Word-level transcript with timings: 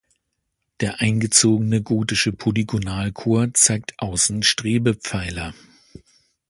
Der 0.79 0.99
eingezogene 0.99 1.83
gotische 1.83 2.33
Polygonalchor 2.33 3.53
zeigt 3.53 3.93
außen 3.99 4.41
Strebepfeiler. 4.41 5.53